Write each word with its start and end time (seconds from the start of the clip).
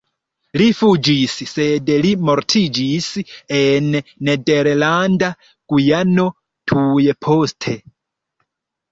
Li 0.59 0.67
fuĝis, 0.77 1.33
sed 1.49 1.89
li 2.05 2.13
mortiĝis 2.29 3.09
en 3.57 3.89
Nederlanda 4.29 5.29
Gujano 5.73 6.25
tuj 6.73 7.05
poste. 7.27 7.75